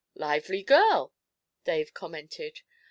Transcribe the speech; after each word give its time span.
'Lively 0.15 0.63
girl!' 0.63 1.13
Dave 1.63 1.93
commented. 1.93 2.61